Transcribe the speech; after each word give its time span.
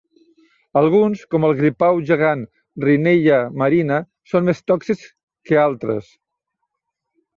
Alguns, 0.79 1.19
com 1.33 1.43
el 1.49 1.53
gripau 1.59 1.99
gegant 2.07 2.41
"Rhinella 2.85 3.37
marina", 3.63 4.01
són 4.33 4.49
més 4.49 4.63
tòxics 4.73 5.05
que 5.51 5.61
altres. 5.67 6.11